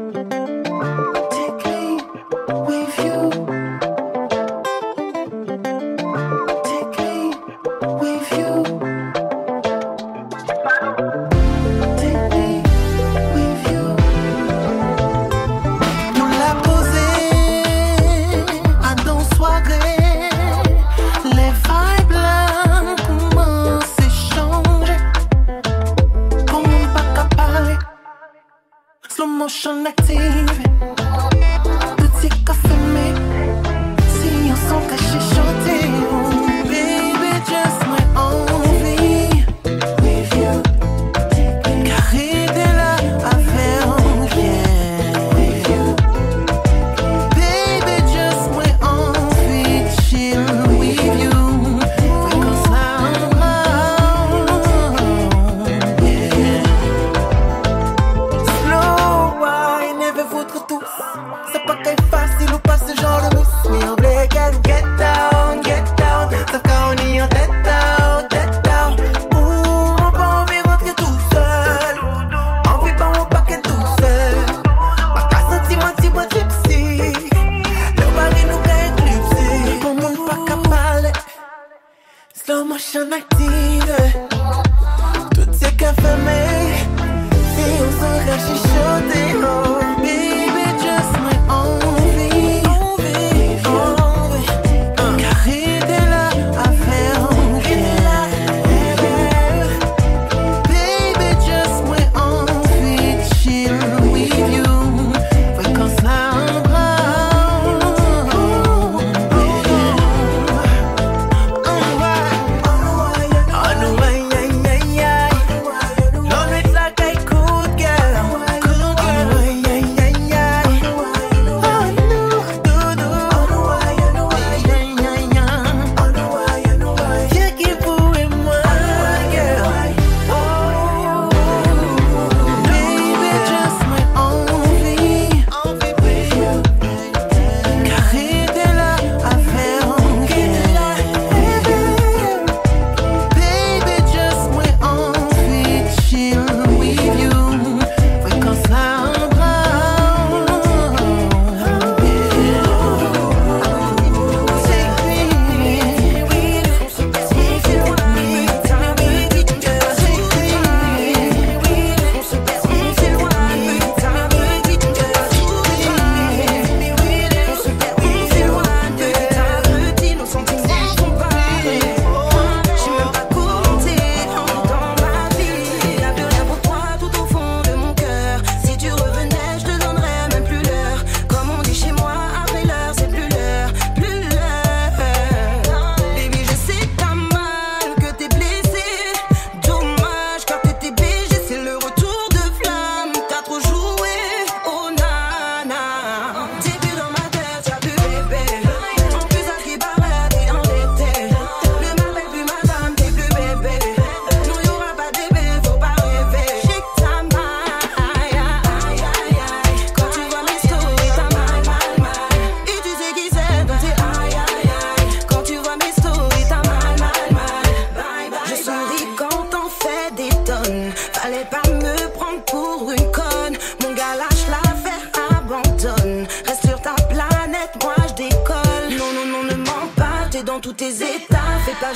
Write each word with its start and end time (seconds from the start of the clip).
Thank 0.00 0.32
you. 0.32 0.39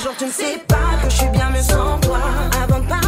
Genre 0.05 0.13
tu 0.19 0.25
ne 0.25 0.29
sais 0.29 0.61
pas 0.67 1.01
que 1.01 1.09
je 1.09 1.15
suis 1.15 1.29
bien 1.29 1.49
mieux 1.49 1.63
sans 1.63 1.97
toi. 2.01 2.19
Avant 2.61 2.79
de 2.79 2.85
partir 2.85 3.04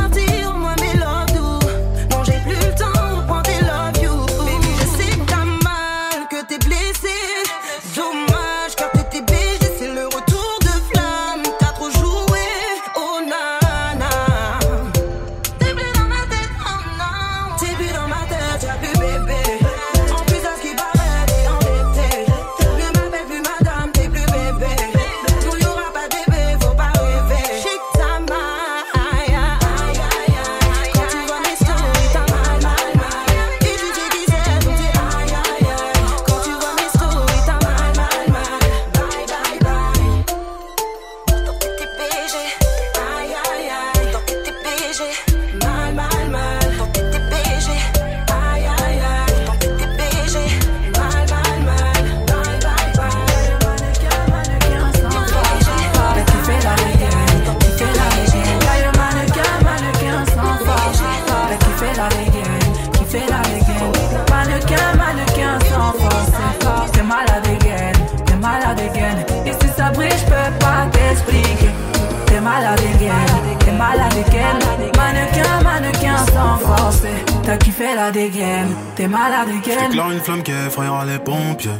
La 78.07 78.13
dégaine, 78.13 78.73
t'es 78.95 79.05
malade 79.05 79.49
again. 79.49 79.81
J'éclaire 79.81 80.11
une 80.11 80.21
flamme 80.21 80.41
qui 80.41 80.51
effrayera 80.51 81.03
les 81.03 81.19
pompiers. 81.19 81.71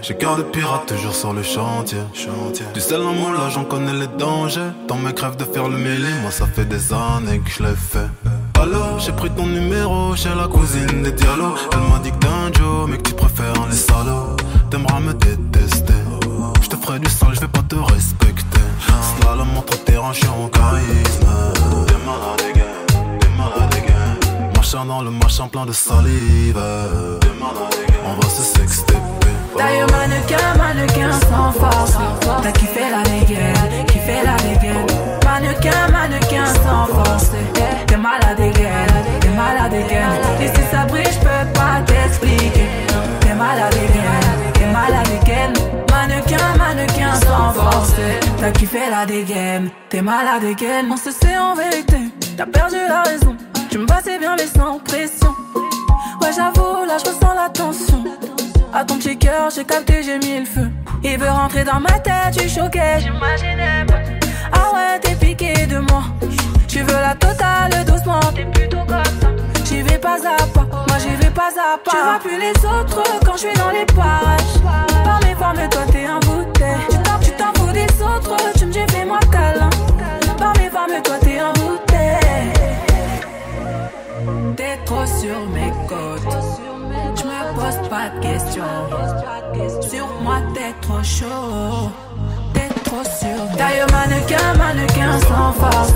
J'ai 0.00 0.16
cœur 0.16 0.36
de 0.36 0.42
pirate 0.42 0.86
toujours 0.86 1.14
sur 1.14 1.34
le 1.34 1.42
chantier. 1.42 1.98
Du 2.72 2.80
sel 2.80 3.02
en 3.02 3.12
moulage, 3.12 3.52
j'en 3.52 3.64
connais 3.64 3.92
les 3.92 4.06
dangers. 4.06 4.70
Dans 4.88 4.96
mes 4.96 5.12
crèves 5.12 5.36
de 5.36 5.44
faire 5.44 5.68
le 5.68 5.76
mêlé, 5.76 6.08
moi 6.22 6.30
ça 6.30 6.46
fait 6.46 6.64
des 6.64 6.90
années 6.94 7.40
que 7.40 7.50
je 7.50 7.64
l'ai 7.64 7.74
fait. 7.74 8.08
Alors, 8.58 8.98
j'ai 8.98 9.12
pris 9.12 9.28
ton 9.28 9.44
numéro 9.44 10.16
chez 10.16 10.34
la 10.34 10.46
cousine 10.48 11.02
des 11.02 11.12
dialogues. 11.12 11.58
Elle 11.74 11.80
m'a 11.80 11.98
dit 12.02 12.12
que 12.12 12.16
t'es 12.16 12.28
un 12.28 12.50
Joe, 12.50 12.88
mais 12.88 12.96
que 12.96 13.02
tu 13.02 13.14
préfères 13.14 13.66
les 13.68 13.76
salauds. 13.76 14.36
T'aimeras 14.70 15.00
me 15.00 15.12
détester. 15.12 15.92
Je 16.62 16.68
te 16.68 16.76
ferai 16.76 16.98
du 16.98 17.10
sale, 17.10 17.34
je 17.34 17.40
vais 17.40 17.48
pas 17.48 17.64
te 17.68 17.76
respecter. 17.76 18.60
Slalom 19.20 19.54
entre 19.54 19.84
terrain, 19.84 20.14
je 20.14 20.20
suis 20.20 20.28
en 20.28 20.48
charisme. 20.48 21.57
Marchant 24.70 24.84
dans 24.84 25.00
le 25.00 25.10
marchand 25.10 25.48
plein 25.48 25.64
de 25.64 25.72
salive. 25.72 26.60
On 28.04 28.20
va 28.20 28.28
se 28.28 28.42
sexter. 28.42 28.98
D'ailleurs 29.56 29.88
mannequin, 29.90 30.58
mannequin 30.58 31.10
sans 31.10 31.52
force. 31.52 31.96
T'as 32.42 32.52
kiffé 32.52 32.80
la 32.90 33.02
dégaine, 33.02 33.86
kiffé 33.86 34.16
la 34.22 34.36
dégaine 34.36 34.84
Mannequin, 35.24 35.88
mannequin 35.90 36.44
sans 36.44 36.84
force. 36.84 37.30
T'es 37.86 37.96
malade 37.96 38.36
dégaine, 38.36 39.04
t'es 39.20 39.28
malade 39.28 39.70
dégaine 39.70 40.20
Et 40.42 40.48
si 40.48 40.62
ça 40.70 40.84
brille, 40.84 41.04
j'peux 41.12 41.50
pas 41.54 41.80
t'expliquer. 41.86 42.68
T'es 43.20 43.32
malade 43.32 43.72
dégaine, 43.72 44.52
t'es 44.52 44.66
malade 44.66 45.08
dégaine 45.08 45.54
Mannequin, 45.90 46.58
mannequin 46.58 47.14
sans 47.14 47.54
force. 47.54 47.94
T'as 48.38 48.50
kiffé 48.50 48.80
la 48.90 49.06
dégaine, 49.06 49.70
t'es 49.88 50.02
malade 50.02 50.42
dégaine 50.42 50.88
On 50.92 50.96
se 50.98 51.10
sait 51.10 51.38
en 51.38 51.54
vérité, 51.54 52.12
t'as 52.36 52.44
perdu 52.44 52.76
la 52.86 53.02
raison 53.04 53.34
Tu 53.78 53.82
me 53.82 53.86
passais 53.86 54.18
bien 54.18 54.34
mais 54.34 54.48
sans 54.48 54.80
pression 54.80 55.32
Ouais 56.20 56.30
j'avoue, 56.34 56.84
là 56.84 56.96
je 56.98 57.08
ressens 57.08 57.32
la 57.32 57.48
tension 57.48 58.02
à 58.74 58.84
ton 58.84 58.98
petit 58.98 59.16
cœur, 59.16 59.50
j'ai 59.54 59.64
capté, 59.64 60.02
j'ai 60.02 60.18
mis 60.18 60.40
le 60.40 60.46
feu. 60.46 60.68
Il 61.04 61.16
veut 61.16 61.30
rentrer 61.30 61.62
dans 61.62 61.78
ma 61.78 61.92
tête, 62.00 62.36
tu 62.36 62.48
choqué, 62.48 62.80
j'imaginais 62.98 63.86
pas. 63.86 64.00
Ah 64.52 64.74
ouais, 64.74 64.98
t'es 64.98 65.14
piqué 65.14 65.66
de 65.66 65.78
moi. 65.78 66.02
Tu 66.66 66.80
veux 66.80 66.92
la 66.92 67.14
totale 67.14 67.84
doucement, 67.86 68.18
t'es 68.34 68.46
plutôt 68.46 68.78
comme 68.78 69.04
ça. 69.04 69.28
J'y 69.64 69.82
vais 69.82 69.98
pas 69.98 70.16
à 70.26 70.44
pas, 70.48 70.66
moi 70.88 70.98
j'y 70.98 71.14
vais 71.14 71.30
pas 71.30 71.50
à 71.56 71.78
pas. 71.78 71.90
Tu 71.92 71.96
vois 71.96 72.18
plus 72.18 72.40
les 72.40 72.66
autres 72.66 73.20
quand 73.24 73.34
je 73.34 73.38
suis 73.38 73.54
dans 73.54 73.70
les 73.70 73.86
parages. 73.86 74.58
Par 75.04 75.20
mes 75.22 75.36
formes, 75.36 75.68
toi 75.70 75.82
t'es 75.92 76.04
un 76.04 76.18
bouteille. 76.18 76.98
Tu 77.22 77.30
t'en 77.30 77.52
fous 77.54 77.72
des 77.72 78.02
autres, 78.02 78.36
tu 78.58 78.66
me 78.66 78.72
dis 78.72 78.92
fais-moi 78.92 79.20
câlin. 79.30 79.70
Sur 85.20 85.38
mes 85.54 85.72
côtes 85.88 86.68
pose 87.58 87.88
pas 87.88 88.08
de 88.10 88.20
questions. 88.20 88.62
Sur 89.80 90.06
moi, 90.22 90.36
t'es 90.54 90.72
trop 90.80 91.02
chaud. 91.02 91.90
T'es 92.54 92.68
trop 92.84 93.04
sûr. 93.04 93.38
D'ailleurs, 93.56 93.88
mannequin, 93.90 94.54
mannequin 94.56 95.12
sans 95.28 95.52
force. 95.52 95.92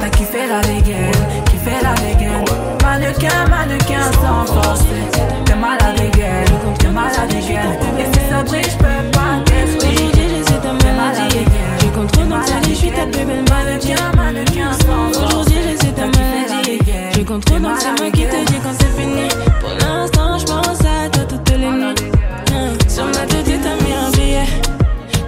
T'as 0.00 0.08
kiffé 0.10 0.46
la 0.48 0.60
dégaine, 0.60 1.22
kiffé 1.46 1.72
la 1.82 1.94
dégaine. 1.94 2.44
Mannequin, 2.82 3.48
mannequin 3.48 4.12
sans 4.20 4.44
force. 4.52 4.84
T'es 5.44 5.54
mal 5.54 5.78
à 5.80 5.92
dégaine, 5.92 6.46
t'es 6.78 6.88
mal 6.88 7.12
à 7.22 7.26
dégaine. 7.26 7.76
Et 7.98 8.06
si 8.12 8.30
ça 8.30 8.42
brille, 8.42 8.62
j'peux 8.62 9.10
pas 9.12 9.40
t'expliquer. 9.44 10.28
J'essaie 10.28 10.60
ta 10.60 10.72
maladie. 10.72 11.44
J'ai 11.80 11.88
contrôle 11.88 12.28
dans 12.28 12.40
ta 12.40 12.68
je 12.68 12.74
suis 12.74 12.90
ta 12.90 13.06
plus 13.06 13.24
belle 13.24 13.44
mannequin, 13.48 14.12
mannequin 14.16 14.72
sans 14.72 15.20
force. 15.20 15.45
Contrôle 17.26 17.60
donc 17.60 17.72
c'est 17.80 18.00
moi 18.00 18.10
qui 18.12 18.22
te 18.22 18.52
dis 18.52 18.58
quand 18.62 18.72
c'est 18.78 19.00
fini. 19.00 19.26
Pour 19.60 19.70
l'instant, 19.70 20.38
j'pense 20.38 20.80
à 20.80 21.08
toi 21.10 21.24
toutes 21.28 21.50
les 21.50 21.58
nuits. 21.58 21.94
Sur 22.88 23.06
ma 23.06 23.26
tête, 23.26 23.50
t'as 23.62 23.84
mis 23.84 23.92
un 23.92 24.10
billet. 24.12 24.46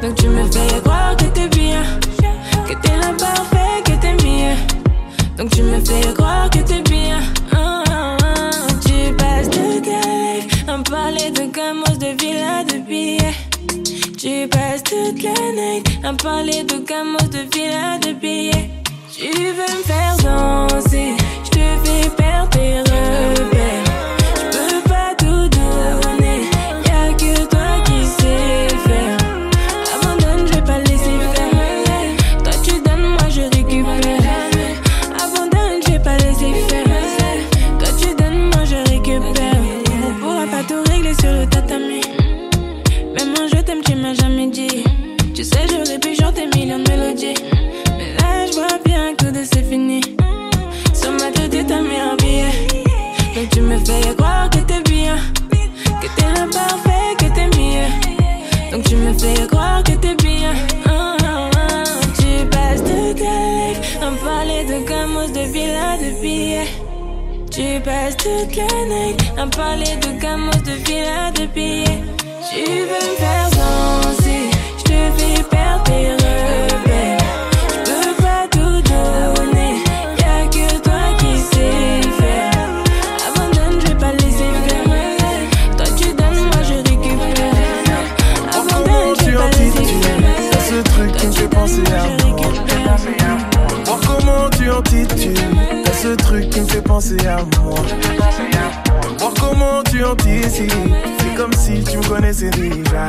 Donc 0.00 0.14
tu 0.14 0.28
me 0.28 0.44
fais 0.44 0.80
croire 0.80 1.16
que 1.16 1.24
t'es 1.24 1.48
bien. 1.48 1.82
Que 2.68 2.74
t'es 2.74 2.96
la 2.96 3.12
parfait, 3.14 3.82
que 3.84 3.92
t'es 4.00 4.12
mieux. 4.24 4.56
Donc 5.36 5.50
tu 5.50 5.62
me 5.62 5.80
fais 5.84 6.14
croire 6.14 6.48
que 6.50 6.58
t'es 6.58 6.82
bien. 6.82 7.18
Tu 8.84 9.12
passes 9.14 9.48
la 9.56 9.62
life 9.80 10.68
à 10.68 10.78
parler 10.88 11.30
de 11.32 11.50
gamos, 11.50 11.98
de 11.98 12.16
villas, 12.22 12.64
de 12.64 12.78
billets. 12.78 13.34
Tu 14.16 14.46
passes 14.46 14.84
toute 14.84 15.20
la 15.20 15.32
night 15.32 15.88
à 16.04 16.12
parler 16.12 16.62
de 16.62 16.78
gamos, 16.78 17.28
de 17.28 17.40
villas, 17.52 17.98
de 17.98 18.12
billets. 18.12 18.70
Tu 19.10 19.26
veux 19.26 19.78
me 19.78 19.82
faire 19.82 20.16
danser, 20.22 21.16
je 22.08 22.48
te 22.50 22.57
penser 96.98 97.28
à 97.28 97.36
moi. 97.60 97.78
Voir 99.18 99.32
comment 99.38 99.82
tu 99.88 100.04
anticipes, 100.04 100.72
c'est 101.20 101.34
comme 101.36 101.52
si 101.52 101.84
tu 101.84 101.96
me 101.96 102.08
connaissais 102.08 102.50
déjà. 102.50 103.06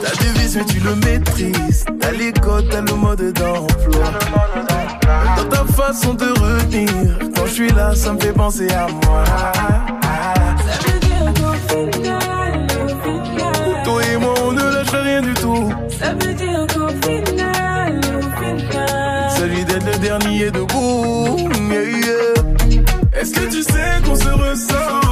T'as 0.00 0.24
devise 0.24 0.56
mais 0.56 0.64
tu 0.64 0.80
le 0.80 0.94
maîtrises. 0.94 1.84
T'as 2.00 2.12
les 2.12 2.32
codes, 2.32 2.66
t'as 2.70 2.80
le 2.80 2.94
mode 2.94 3.32
d'emploi. 3.34 4.04
Dans 5.36 5.48
ta 5.50 5.64
façon 5.74 6.14
de 6.14 6.24
retenir, 6.24 7.18
quand 7.36 7.44
je 7.44 7.52
suis 7.52 7.70
là, 7.70 7.94
ça 7.94 8.14
me 8.14 8.18
fait 8.18 8.32
penser 8.32 8.70
à 8.70 8.86
moi. 8.86 9.24
Toi 13.84 14.02
et 14.10 14.16
moi 14.16 14.34
on 14.46 14.52
ne 14.52 14.62
lâche 14.62 14.90
rien 14.90 15.20
du 15.20 15.34
tout. 15.34 15.70
Ça 16.00 16.14
veut 16.14 16.32
dire 16.32 16.66
qu'au 16.72 16.88
final, 17.06 18.00
au 18.16 18.22
final, 18.40 19.30
celui 19.36 19.66
d'être 19.66 19.84
le 19.84 19.98
dernier 19.98 20.50
debout. 20.50 21.48
Est-ce 23.20 23.32
que 23.32 23.46
tu 23.50 23.62
sais 23.64 24.00
qu'on 24.04 24.14
se 24.14 24.28
ressent 24.28 25.07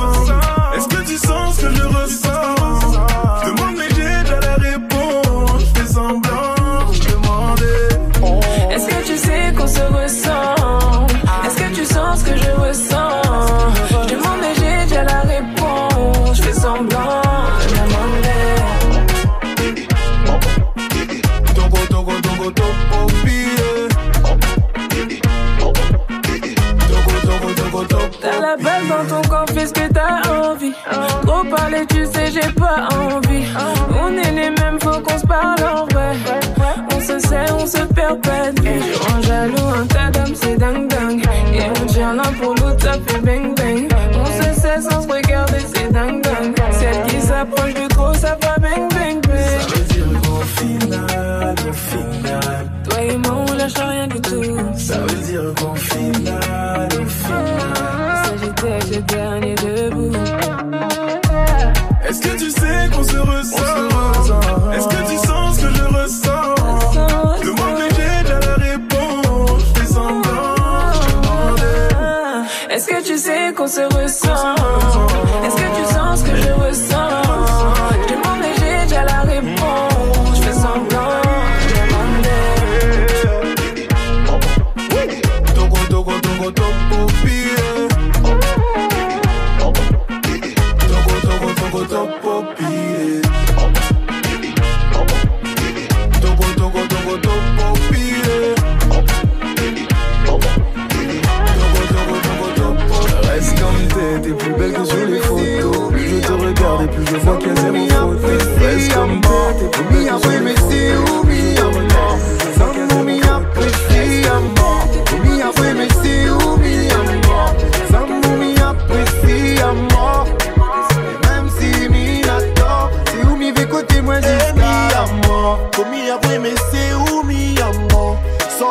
tu 73.06 73.16
sais 73.16 73.52
qu'on 73.56 73.68
se 73.68 73.82
ressent 73.82 74.85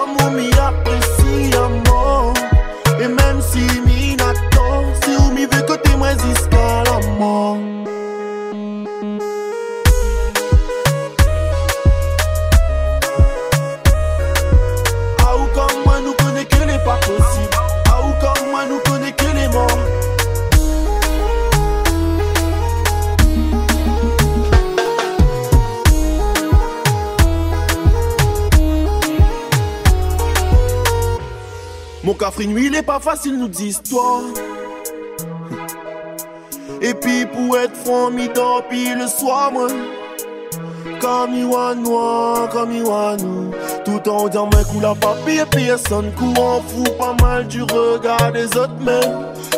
amant 0.04 0.16
Sans 0.16 0.30
mou 0.30 0.36
mi 0.36 0.95
Il 32.38 32.76
est 32.76 32.82
pas 32.82 33.00
facile, 33.00 33.40
nous 33.40 33.48
d'histoire. 33.48 34.22
Et 36.82 36.94
puis 36.94 37.26
pour 37.26 37.58
être 37.58 37.76
franc, 37.78 38.12
mi 38.12 38.30
puis 38.70 38.94
le 38.94 39.08
soir, 39.08 39.52
moi. 39.52 39.68
Comme 41.00 41.34
Iwanois, 41.34 42.50
comme 42.52 42.72
Iwanou. 42.72 43.52
Tout 43.86 44.10
en 44.10 44.28
disant, 44.28 44.50
moi, 44.52 44.64
coule 44.72 44.86
à 44.86 44.96
papier, 44.96 45.44
personne 45.50 46.12
courant 46.14 46.62
fou 46.68 46.84
pas 47.00 47.16
mal 47.22 47.48
du 47.48 47.64
regard 47.64 48.32
des 48.32 48.46
autres, 48.58 48.78
mais. 48.82 49.02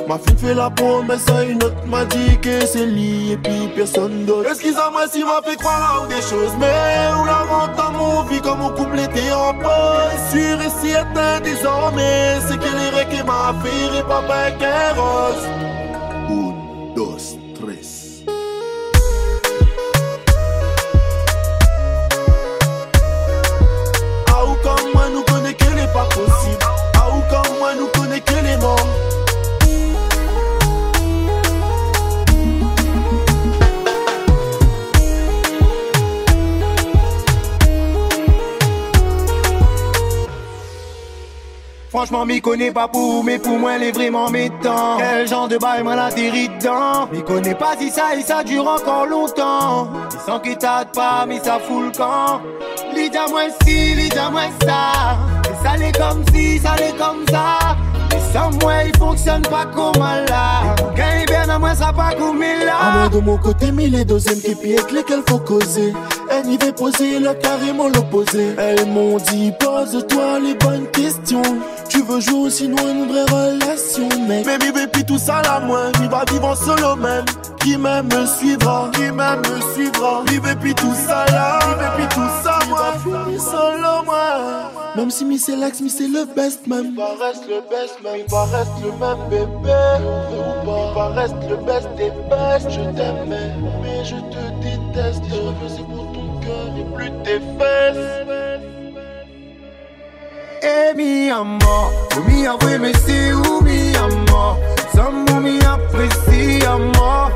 Ma 0.08 0.18
fille 0.20 0.38
fait 0.38 0.54
la 0.54 0.70
promesse 0.70 1.28
à 1.30 1.44
une 1.44 1.62
autre, 1.64 1.86
m'a 1.86 2.06
dit 2.06 2.38
que 2.42 2.66
c'est 2.66 2.86
lié, 2.86 3.34
et 3.34 3.38
puis 3.38 3.68
personne 3.76 4.26
d'autre. 4.26 4.50
Excuse-moi 4.50 5.08
si 5.12 5.24
m'a 5.24 5.42
fait 5.44 5.58
croire 5.58 6.06
à 6.06 6.08
des 6.08 6.22
choses, 6.22 6.54
mais 6.60 7.10
où 7.20 7.26
la 7.26 7.44
mon 7.48 7.68
vie 7.68 8.07
comme 8.48 8.60
mon 8.60 8.70
couple 8.70 9.00
était 9.00 9.32
en 9.34 9.54
pause. 9.54 10.22
Sûr 10.32 10.62
et 10.62 10.88
certain 10.88 11.42
désormais, 11.42 12.40
c'est 12.48 12.58
que 12.58 12.72
les 12.80 12.90
requins 12.98 13.26
m'a 13.26 13.54
fait 13.62 14.00
et 14.00 14.04
papa 14.04 14.52
qu'un 14.52 14.94
rose. 14.96 15.57
Franchement, 41.98 42.28
m'y 42.28 42.40
connais 42.40 42.70
pas 42.70 42.88
pour, 42.88 43.24
mais 43.24 43.40
pour 43.40 43.58
moi, 43.58 43.74
elle 43.74 43.82
est 43.82 43.92
vraiment 43.92 44.30
métant. 44.30 44.98
Quel 45.00 45.28
genre 45.28 45.48
de 45.48 45.58
bail, 45.58 45.82
moi, 45.82 45.96
l'atterrit 45.96 46.48
dedans. 46.48 47.08
M'y 47.12 47.24
connais 47.24 47.56
pas 47.56 47.72
si 47.80 47.90
ça 47.90 48.16
et 48.16 48.22
ça 48.22 48.44
dure 48.44 48.68
encore 48.68 49.08
longtemps. 49.08 49.88
Ils 50.14 50.20
sans 50.20 50.40
qu'il 50.40 50.56
t'aide 50.60 50.92
pas, 50.94 51.26
mais 51.28 51.40
ça 51.40 51.58
fout 51.58 51.86
le 51.86 51.98
camp. 51.98 52.42
Lida 52.94 53.26
moi 53.30 53.46
si, 53.64 53.96
lida 53.96 54.30
moi 54.30 54.44
ça. 54.62 55.18
Et 55.50 55.66
ça 55.66 55.76
l'est 55.76 55.98
comme 55.98 56.24
si, 56.32 56.60
ça 56.60 56.76
l'est 56.76 56.96
comme 57.00 57.26
ça. 57.32 57.76
Et 58.12 58.32
sans 58.32 58.52
moi, 58.62 58.84
il 58.86 58.96
fonctionne 58.96 59.42
pas 59.42 59.66
comme 59.66 59.98
là. 60.00 60.76
Quand 60.96 61.20
il 61.20 61.26
bien 61.26 61.50
à 61.50 61.58
moi, 61.58 61.74
ça 61.74 61.92
pas 61.92 62.14
comme 62.14 62.40
là. 62.40 62.92
moi 62.94 63.10
de 63.10 63.18
mon 63.18 63.38
côté, 63.38 63.72
mais 63.72 63.88
les 63.88 64.06
deuxièmes 64.06 64.40
qui 64.40 64.52
avec 64.52 64.92
lesquels 64.92 65.24
faut 65.28 65.40
causer. 65.40 65.94
Elle 66.38 66.54
y 66.54 66.58
va 66.58 66.72
poser 66.72 67.20
le 67.20 67.34
carrément 67.34 67.88
l'opposé. 67.88 68.56
Elles 68.58 68.86
m'ont 68.86 69.18
dit, 69.18 69.52
pose-toi 69.60 70.40
les 70.40 70.54
bonnes 70.54 70.88
questions. 70.92 71.42
Tu 71.90 72.02
veux 72.04 72.20
jouer 72.20 72.50
sinon 72.50 72.78
une 72.88 73.08
vraie 73.08 73.24
relation, 73.24 74.08
mec. 74.28 74.46
Mais 74.46 74.58
mi 74.58 75.04
tout 75.06 75.18
ça 75.18 75.42
là, 75.42 75.60
moi, 75.60 75.92
mi 76.00 76.08
va 76.08 76.24
vivre 76.30 76.48
en 76.48 76.56
solo 76.56 76.96
même. 76.96 77.26
Qui 77.62 77.78
m'aime 77.78 78.06
me 78.06 78.26
suivra, 78.26 78.90
qui 78.94 79.12
m'aime 79.12 79.40
me 79.40 79.74
suivra. 79.74 80.24
Mi 80.30 80.40
puis 80.62 80.76
tout 80.76 80.94
ça 81.08 81.26
là, 81.32 81.60
mi 81.98 82.08
tout 82.10 82.30
ça, 82.44 82.60
moi. 82.70 82.94
Mi 83.28 83.40
solo, 83.40 84.04
moi. 84.06 84.72
Même 84.96 85.12
si 85.12 85.26
mi 85.26 85.38
c'est 85.38 85.56
l'ex, 85.56 85.80
mi 85.82 85.90
c'est 85.90 86.08
le 86.08 86.26
best 86.36 86.66
même. 86.68 86.88
Il 86.92 86.96
va 86.96 87.10
reste 87.24 87.48
le 87.48 87.62
best 87.70 87.98
même, 88.04 88.22
il 88.26 88.32
va 88.32 88.44
reste 88.46 88.72
le 88.84 88.92
même 88.92 89.30
bébé. 89.30 89.74
Il 90.64 90.96
va 90.96 91.08
reste 91.10 91.36
le 91.50 91.56
best 91.58 91.88
des 91.98 92.12
best. 92.30 92.70
Je 92.70 92.82
t'aimais, 92.96 93.54
mais 93.82 94.04
je 94.04 94.16
te 94.16 94.44
déteste. 94.62 95.24
Je 95.30 95.84
pour 95.84 96.07
plus 96.96 97.12
tes 97.24 97.40
fesses. 97.58 98.28
Eh 100.64 100.94
mi 100.96 101.30
amor, 101.30 101.92
mi 102.28 102.48
avoué 102.48 102.78
mais 102.80 102.94
c'est 103.06 103.32
où 103.32 103.62
mi 103.62 103.96
amor 103.96 104.58
mou 105.12 105.40
mi 105.40 105.60
apprécie 105.64 106.66
amor 106.66 107.32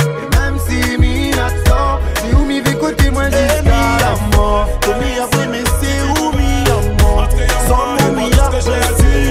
Et 0.00 0.36
même 0.36 0.58
si 0.58 0.98
mi 0.98 1.30
n'attend 1.30 1.98
Si 2.16 2.34
ou 2.34 2.44
mi 2.44 2.60
veut 2.60 2.76
côté 2.76 3.10
moi 3.10 3.24
jusqu'à 3.24 3.98
la 4.00 4.36
mort 4.36 4.68
Komi 4.84 5.18
après 5.22 5.46
mais 5.48 5.64
c'est 5.80 6.02
où 6.20 6.32
mi 6.36 6.64
mon 7.68 8.12
mi 8.16 8.32
apprécie 8.38 9.30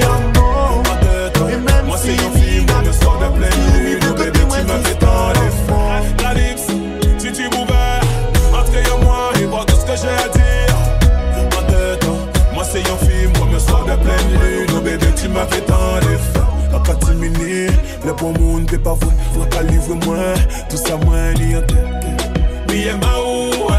Et 1.50 1.58
même 1.58 1.98
si 1.98 2.18
c'est 2.18 2.30
mi 2.36 2.41
tant 15.68 16.00
d'effets. 16.00 16.40
La 16.72 16.80
catimini, 16.80 17.68
le 18.06 18.14
bon 18.14 18.34
monde 18.40 18.66
peut 18.68 18.78
pas 18.78 18.94
voir, 18.94 19.14
faut 19.34 19.46
pas 19.46 19.64
livrer 19.64 19.96
moi, 20.06 20.34
tout 20.70 20.78
ça 20.78 20.98
moi 20.98 21.34
ni 21.40 21.56
en 21.56 21.62
tête. 21.62 21.78
Oui, 22.70 22.88
et 22.88 22.94
ma 22.94 23.20
ou, 23.20 23.71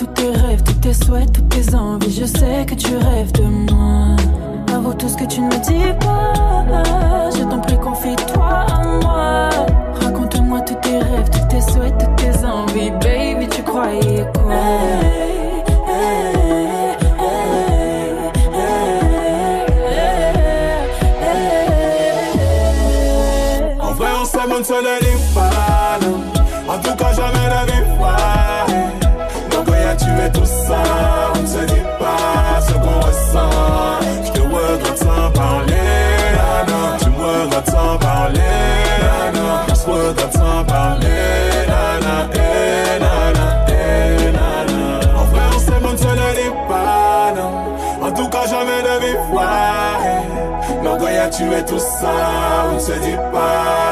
tous 0.00 0.06
tes 0.14 0.30
rêves, 0.30 0.62
tous 0.62 0.72
tes 0.74 0.94
souhaits, 0.94 1.30
toutes 1.30 1.48
tes 1.50 1.74
envies. 1.74 2.10
Je 2.10 2.24
sais 2.24 2.64
que 2.66 2.74
tu 2.74 2.96
rêves 2.96 3.32
de 3.32 3.42
moi. 3.42 4.16
Avoue 4.74 4.94
tout 4.94 5.08
ce 5.10 5.16
que 5.16 5.26
tu 5.26 5.42
ne 5.42 5.46
me 5.46 5.58
dis 5.62 5.92
pas. 6.00 7.30
Je 7.36 7.42
t'en 7.44 7.60
prie, 7.60 7.78
confie-toi 7.78 8.66
à 8.72 8.82
moi. 9.02 9.50
Raconte-moi 10.00 10.62
tous 10.62 10.76
tes 10.76 10.98
rêves, 10.98 11.28
tous 11.30 11.48
tes 11.48 11.60
souhaits, 11.60 11.98
toutes 11.98 12.16
tes 12.16 12.46
envies. 12.46 12.90
Baby, 12.92 13.46
tu 13.48 13.62
croyais 13.62 14.24
quoi? 14.32 15.09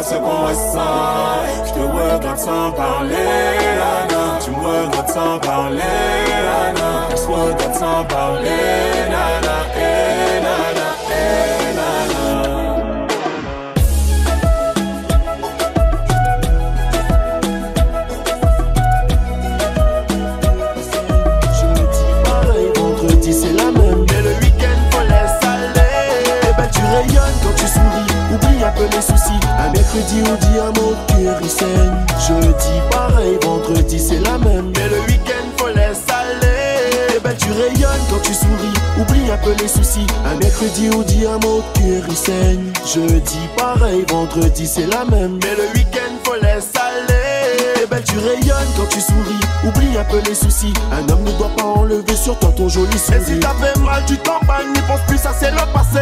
Ce 0.03 0.15
qu'on 0.15 0.47
ressent. 0.47 1.39
Je 1.67 1.73
te 1.73 1.81
regrette 1.81 2.39
sans 2.39 2.71
parler, 2.73 3.17
nana. 3.81 4.39
Tu 4.43 4.51
me 4.51 4.57
regrettes 4.57 5.11
sans 5.11 5.39
parler, 5.39 5.95
nana. 6.47 6.91
On 7.13 7.17
se 7.17 7.27
regrette 7.27 7.75
sans 7.75 8.05
parler, 8.05 8.65
nana. 9.11 9.57
Eh, 9.77 10.41
nana, 10.47 10.78
souris. 28.69 28.69
Oublie 28.69 28.71
un 28.71 28.73
peu 28.73 28.89
les 28.95 29.03
soucis. 29.03 29.39
Un 29.59 29.71
mercredi 29.73 30.23
on 30.31 30.37
dit 30.37 30.59
un 30.59 30.73
mot, 30.81 30.95
cœur 31.09 31.39
il 31.41 31.51
saigne. 31.51 32.03
Jeudi 32.27 32.69
pareil, 32.81 33.37
vendredi 33.41 33.99
c'est 33.99 34.21
la 34.21 34.39
même. 34.39 34.73
Mais 34.77 34.89
le 34.89 35.01
week-end 35.09 35.47
faut 35.57 35.69
laisser 35.69 36.11
aller. 36.11 37.15
Eh 37.17 37.21
ben 37.21 37.35
tu 37.37 37.51
rayonnes 37.51 38.05
quand 38.11 38.23
tu 38.23 38.35
souris. 38.35 38.75
Oublie 39.01 39.31
un 39.31 39.37
peu 39.39 39.55
les 39.61 39.69
soucis. 39.69 40.07
Un 40.27 40.37
mercredi 40.37 40.91
on 40.95 41.03
dit 41.03 41.27
un 41.27 41.39
mot, 41.47 41.63
cœur 41.75 42.03
il 42.09 42.17
saigne. 42.17 42.73
Jeudi 42.87 43.39
pareil, 43.57 44.05
vendredi 44.09 44.67
c'est 44.67 44.87
la 44.87 45.05
même. 45.05 45.39
Mais 45.43 45.55
le 45.57 45.69
week-end 45.75 46.13
faut 46.25 46.35
laisser 46.35 46.79
aller. 46.79 47.83
Eh 47.83 47.87
ben 47.87 48.03
tu 48.03 48.19
rayonnes 48.19 48.73
quand 48.77 48.89
tu 48.91 49.01
souris. 49.01 49.41
Oublie 49.65 49.97
un 49.97 50.05
peu 50.05 50.21
les 50.27 50.35
soucis. 50.35 50.73
Un 50.93 51.09
homme 51.13 51.25
ne 51.25 51.33
doit 51.33 51.51
pas 51.57 51.65
enlever 51.65 52.17
sur 52.17 52.39
toi 52.39 52.53
ton 52.57 52.69
joli 52.69 52.99
sourire. 52.99 53.23
Et 53.23 53.25
si 53.25 53.41
t'as 53.41 53.55
fait 53.55 53.79
mal, 53.81 54.03
tu 54.07 54.17
t'emballes, 54.19 54.69
n'y 54.75 54.81
pense 54.83 55.01
plus, 55.07 55.19
ça 55.19 55.33
c'est 55.39 55.51
le 55.51 55.73
passé. 55.73 56.01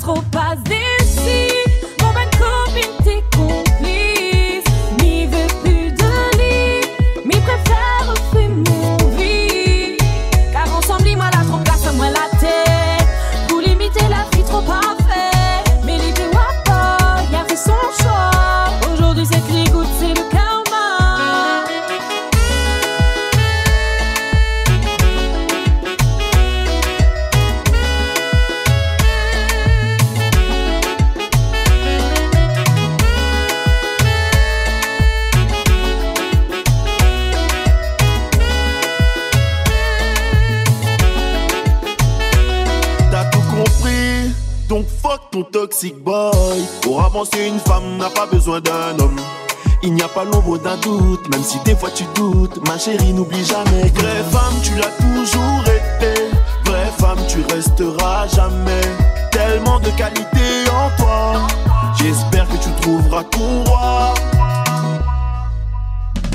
Trop 0.00 0.22
pas 0.30 0.54
d'ici. 0.56 1.41
Pour 46.82 47.02
avancer, 47.04 47.44
une 47.44 47.58
femme 47.58 47.96
n'a 47.98 48.08
pas 48.08 48.26
besoin 48.26 48.60
d'un 48.60 48.96
homme. 49.00 49.20
Il 49.82 49.94
n'y 49.94 50.02
a 50.02 50.08
pas 50.08 50.22
l'ombre 50.22 50.56
d'un 50.58 50.76
doute, 50.76 51.28
même 51.30 51.42
si 51.42 51.58
des 51.64 51.74
fois 51.74 51.90
tu 51.92 52.04
doutes. 52.14 52.64
Ma 52.68 52.78
chérie, 52.78 53.12
n'oublie 53.12 53.44
jamais. 53.44 53.90
Vraie 53.94 54.22
femme, 54.30 54.54
tu 54.62 54.76
l'as 54.76 54.92
toujours 55.02 55.62
été. 55.62 56.22
Vraie 56.66 56.92
femme, 57.00 57.18
tu 57.26 57.38
resteras 57.52 58.28
jamais. 58.28 58.80
Tellement 59.32 59.80
de 59.80 59.90
qualité 59.90 60.70
en 60.70 61.02
toi. 61.02 61.48
J'espère 61.96 62.46
que 62.48 62.62
tu 62.62 62.70
trouveras 62.80 63.24
ton 63.24 63.64
roi. 63.64 64.14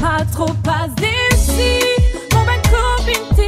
Pas 0.01 0.25
trop 0.33 0.53
pas 0.61 0.87
d'ici. 0.97 1.85
Mon 2.33 2.43
bonne 2.43 2.61
copine, 2.63 3.46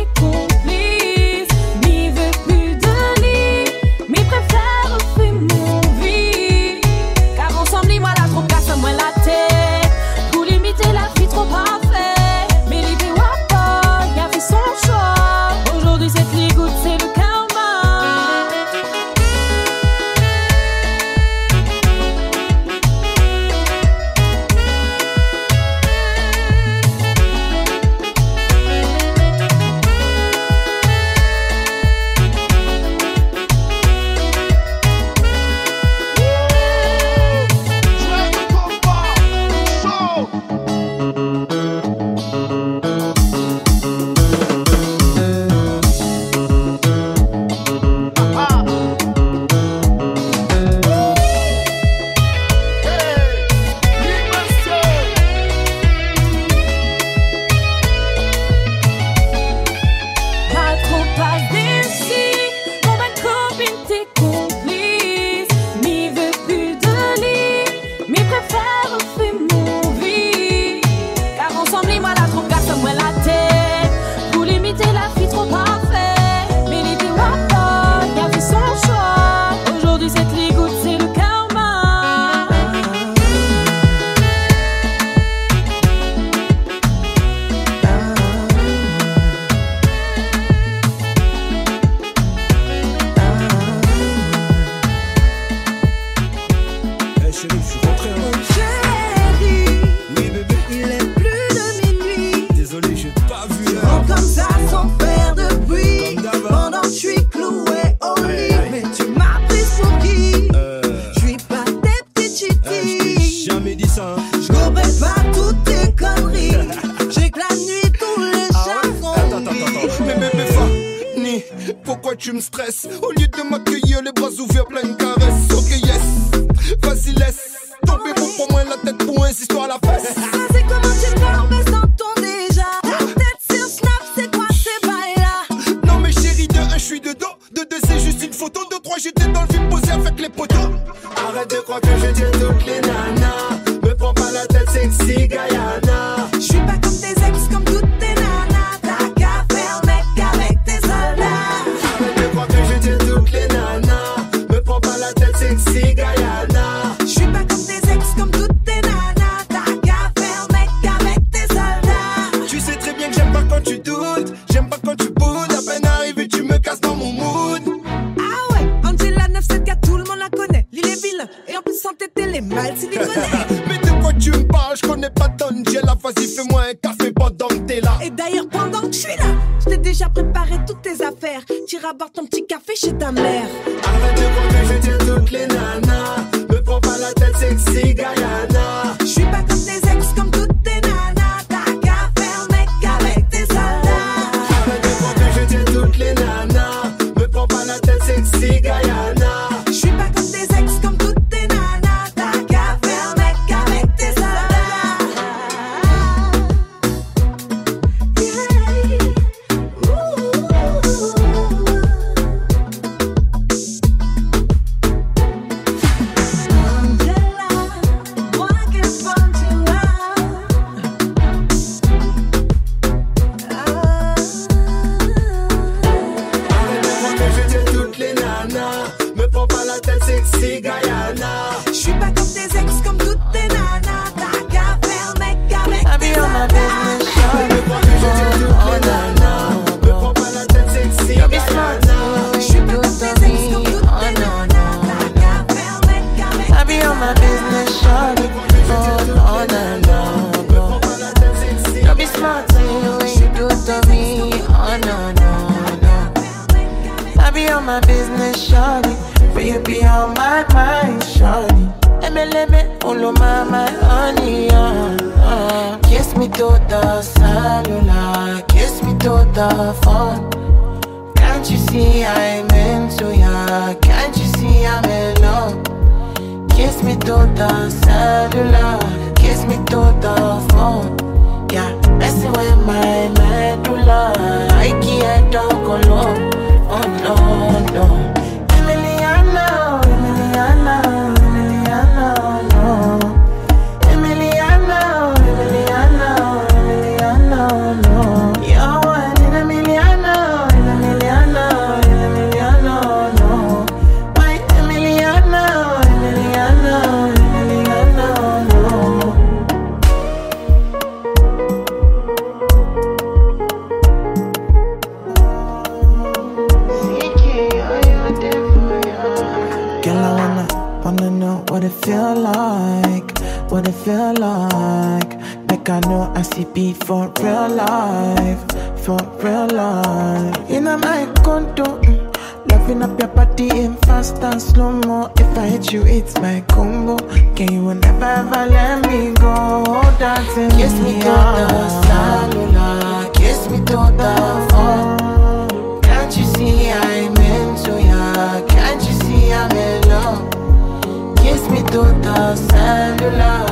will 337.69 337.75
never 337.75 338.05
ever 338.05 338.45
let 338.49 338.87
me 338.87 339.13
go. 339.13 339.63
Dancing 339.99 340.49
kiss 340.57 340.73
me 340.79 340.93
to 340.99 341.15
the 341.37 341.69
cellular, 341.85 343.11
kiss 343.13 343.49
me 343.49 343.57
to 343.57 343.79
the 344.01 344.13
phone. 344.49 345.81
Can't 345.81 346.17
you 346.17 346.25
see 346.33 346.71
I'm 346.71 347.15
into 347.17 347.73
ya? 347.81 348.41
Can't 348.47 348.81
you 348.87 348.93
see 349.03 349.31
I'm 349.31 349.51
in 349.51 349.81
love? 349.87 351.15
Kiss 351.17 351.47
me 351.49 351.61
to 351.73 351.81
the 352.05 352.35
cellular. 352.35 353.48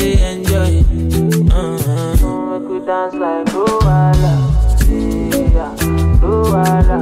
they 0.00 0.16
enjoy. 0.32 0.72
Uh-huh. 1.52 2.58
Make 2.58 2.68
we 2.70 2.78
dance 2.86 3.14
like 3.14 3.46
Luala, 3.52 4.34
yeah, 4.88 5.74
Luala. 6.22 6.98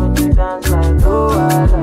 Make 0.00 0.18
we 0.18 0.26
dance 0.34 0.68
like 0.68 0.96
Luala. 1.06 1.77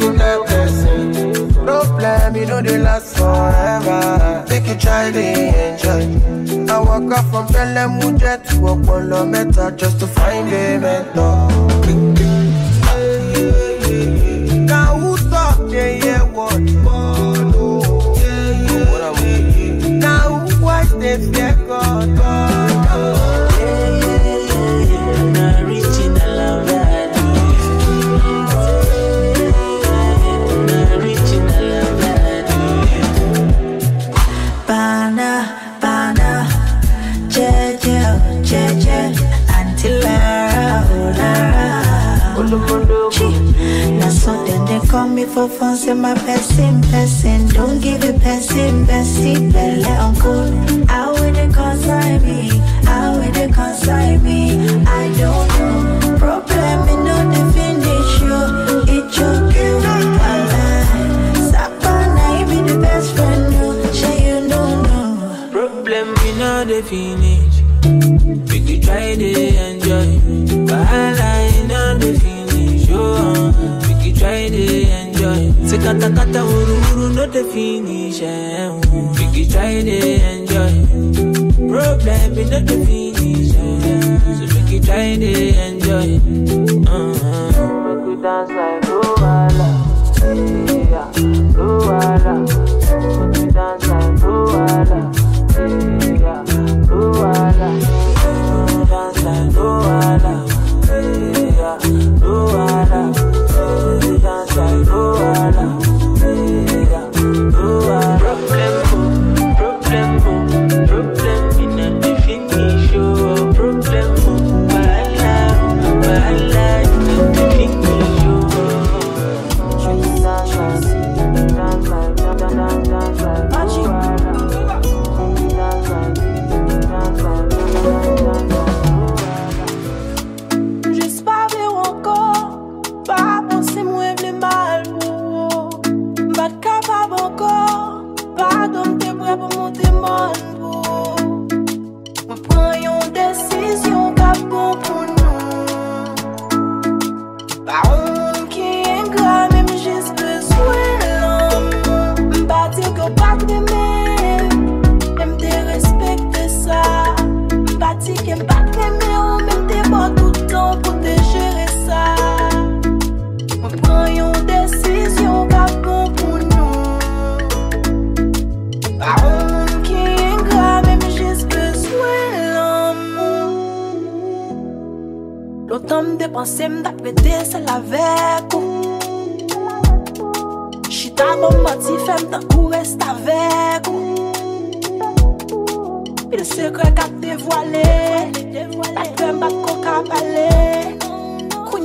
to 0.00 0.12
the 0.12 0.44
person. 0.46 1.54
Problem, 1.64 2.36
you 2.36 2.46
know 2.46 2.62
they 2.62 2.78
last 2.78 3.16
forever. 3.16 4.44
Take 4.48 4.66
your 4.66 4.76
child 4.76 5.16
and 5.16 5.80
enjoy. 5.82 6.72
I 6.72 6.80
walk 6.80 7.10
up 7.12 7.24
from 7.30 7.46
Pelham, 7.48 7.98
Mujer 7.98 8.36
to 8.38 8.54
Okwolo 8.70 9.28
Meta 9.28 9.72
just 9.76 9.98
to 10.00 10.06
find 10.06 10.48
a 10.52 10.78
mentor. 10.78 12.15
Say 75.66 75.78
kata 75.78 76.08
kata 76.16 76.40
uru 76.44 76.74
uru 76.90 77.06
no 77.16 77.24
de 77.26 77.42
finish 77.52 78.22
eh. 78.22 78.70
Biggie 79.16 79.46
try 79.50 79.82
de 79.82 79.98
enjoy. 80.30 80.74
Problem 81.70 82.38
is 82.38 82.50
no 82.50 82.60
de 82.68 82.76
finish 82.86 83.54
eh. 83.54 83.80
So 84.38 84.44
Biggie 84.54 84.80
try 84.86 85.16
de 85.22 85.32
enjoy. 85.66 86.10
Uh-huh. 86.86 87.50
Make 87.84 88.06
you 88.06 88.16
dance 88.22 88.50
like 88.50 88.82
Luwala, 88.86 89.70
yeah, 90.90 91.10
Luala. 91.56 92.34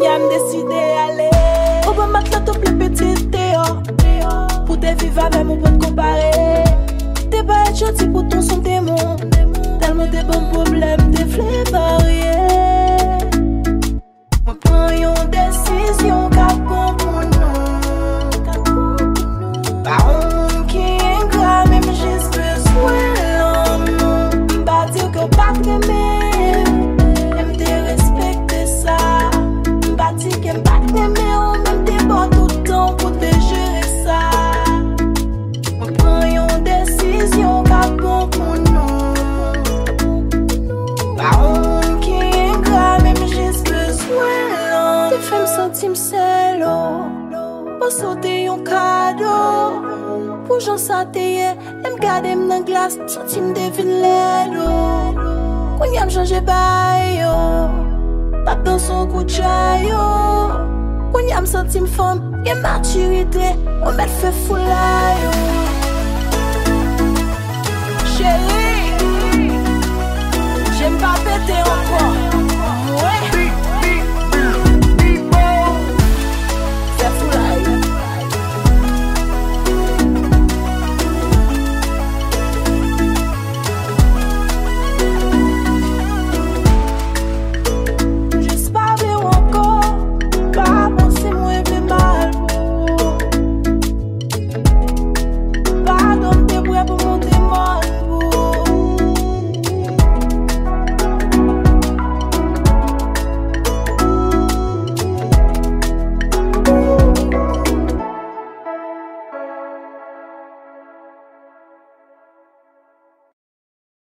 Yam 0.02 0.30
deside 0.30 0.82
ale 0.98 1.30
Obo 1.88 2.08
mat 2.08 2.26
la 2.32 2.40
to 2.40 2.54
ple 2.54 2.72
petit 2.80 3.20
te 3.32 3.52
yo 3.54 3.66
Pou 4.66 4.76
te 4.76 4.96
viva 5.02 5.28
ve 5.30 5.44
moun 5.44 5.62
pou 5.62 5.70
te 5.70 5.78
kompare 5.86 6.32
Te 7.30 7.44
ba 7.46 7.60
et 7.70 7.76
chanti 7.78 8.08
pou 8.08 8.26
ton 8.32 8.42
son 8.42 8.66
temon 8.66 8.98
Talman 9.84 10.10
te 10.10 10.26
bon 10.32 10.50
problem 10.56 11.06
te 11.14 11.28
fle 11.36 11.62
barye 11.70 12.61
Ti 53.32 53.40
m 53.40 53.54
devin 53.56 53.92
lèd 54.04 54.52
yo. 54.52 54.72
Koun 55.80 55.94
yam 55.96 56.10
chanje 56.12 56.40
bay 56.44 57.16
yo. 57.22 57.36
Pap 58.46 58.60
dan 58.66 58.80
son 58.80 59.08
kou 59.08 59.24
chay 59.24 59.88
yo. 59.88 60.04
Koun 61.14 61.30
yam 61.32 61.46
santi 61.48 61.80
m 61.80 61.88
fom 61.88 62.20
Gen 62.44 62.60
maturite. 62.60 63.54
Ou 63.86 63.96
met 63.96 64.12
fe 64.20 64.34
fola 64.44 65.16
yo. 65.22 65.32
Chéri 68.12 68.68
Jem 70.76 71.00
pa 71.00 71.16
pete 71.24 71.64
anpon 71.72 72.31